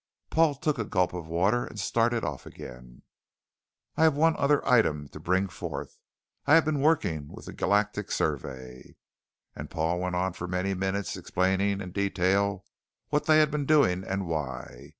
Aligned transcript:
Paul 0.31 0.55
took 0.55 0.79
a 0.79 0.83
gulp 0.83 1.13
of 1.13 1.27
water 1.27 1.63
and 1.63 1.79
started 1.79 2.23
off 2.23 2.47
again: 2.47 3.03
"I 3.95 4.01
have 4.01 4.15
one 4.15 4.35
other 4.35 4.67
item 4.67 5.07
to 5.09 5.19
bring 5.19 5.47
forth. 5.47 5.99
I 6.47 6.55
have 6.55 6.65
been 6.65 6.79
working 6.81 7.27
with 7.27 7.45
the 7.45 7.53
galactic 7.53 8.09
survey" 8.11 8.95
and 9.55 9.69
Paul 9.69 9.99
went 9.99 10.15
on 10.15 10.33
for 10.33 10.47
many 10.47 10.73
minutes, 10.73 11.15
explaining 11.15 11.81
in 11.81 11.91
detail 11.91 12.65
what 13.09 13.25
they 13.27 13.37
had 13.37 13.51
been 13.51 13.67
doing 13.67 14.03
and 14.03 14.25
why. 14.25 14.89